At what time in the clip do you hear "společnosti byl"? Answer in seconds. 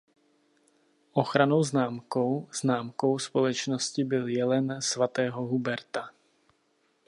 3.19-4.27